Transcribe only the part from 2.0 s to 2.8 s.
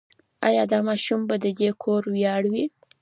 ویاړ وي؟